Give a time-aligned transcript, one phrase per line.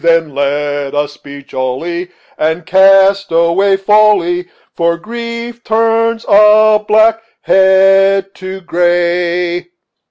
[0.03, 8.33] Then let us be jolly And cast away folly, For grief turns a black head
[8.33, 9.67] to gray."